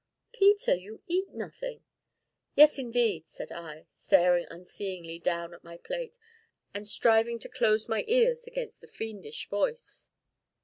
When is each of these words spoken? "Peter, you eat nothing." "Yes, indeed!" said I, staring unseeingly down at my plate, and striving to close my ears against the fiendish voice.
"Peter, 0.33 0.73
you 0.73 1.03
eat 1.05 1.29
nothing." 1.31 1.83
"Yes, 2.55 2.79
indeed!" 2.79 3.27
said 3.27 3.51
I, 3.51 3.85
staring 3.91 4.47
unseeingly 4.49 5.19
down 5.19 5.53
at 5.53 5.63
my 5.63 5.77
plate, 5.77 6.17
and 6.73 6.87
striving 6.87 7.37
to 7.37 7.47
close 7.47 7.87
my 7.87 8.03
ears 8.07 8.47
against 8.47 8.81
the 8.81 8.87
fiendish 8.87 9.47
voice. 9.47 10.09